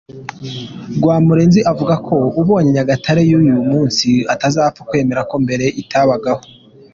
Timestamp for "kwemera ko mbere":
4.89-5.65